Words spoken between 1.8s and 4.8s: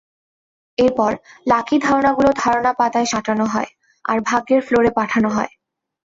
ধারণাগুলো ধারণা-পাতায় সাঁটানো হয়, আর ভাগ্যের